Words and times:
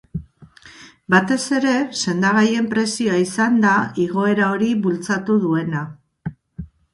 Batez 1.13 1.35
ere 1.57 1.73
sendagaien 2.03 2.69
prezioa 2.71 3.19
izan 3.25 3.61
da 3.67 3.75
igoera 4.07 4.49
hori 4.55 4.71
bultzatu 4.87 5.37
duena. 5.45 5.85